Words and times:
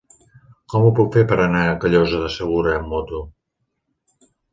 Com 0.73 0.85
ho 0.85 0.93
puc 0.99 1.09
fer 1.17 1.23
per 1.31 1.35
anar 1.43 1.61
a 1.65 1.75
Callosa 1.83 2.21
de 2.23 2.31
Segura 2.37 2.73
amb 2.79 2.91
moto? 2.95 3.21